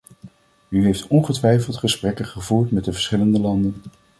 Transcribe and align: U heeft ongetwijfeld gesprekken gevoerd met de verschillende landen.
U 0.69 0.83
heeft 0.85 1.07
ongetwijfeld 1.07 1.77
gesprekken 1.77 2.25
gevoerd 2.27 2.71
met 2.71 2.83
de 2.85 2.93
verschillende 2.93 3.39
landen. 3.39 3.75